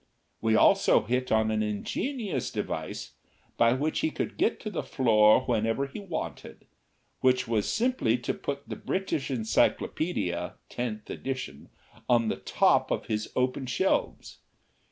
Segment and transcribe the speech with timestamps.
[0.41, 3.11] We also hit on an ingenious device
[3.55, 6.65] by which he could get to the floor whenever he wanted,
[7.19, 11.69] which was simply to put the British Encyclopaedia (tenth edition)
[12.09, 14.39] on the top of his open shelves.